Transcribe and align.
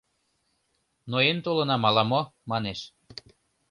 —Ноен 1.11 1.37
толынам 1.45 1.83
ала-мо,— 1.87 2.21
манеш. 2.51 2.79